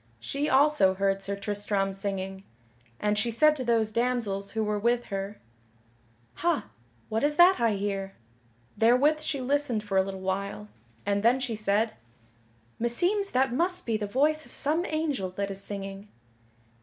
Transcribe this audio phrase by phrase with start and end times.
[0.19, 2.43] She also heard Sir Tristram singing,
[2.99, 5.39] and she said to those damsels who were with her,
[6.37, 6.71] "Ha,
[7.09, 8.15] what is that I hear?"
[8.75, 10.69] Therewith she listened for a little while,
[11.05, 11.93] and then she said:
[12.79, 16.07] "Meseems that must be the voice of some angel that is singing."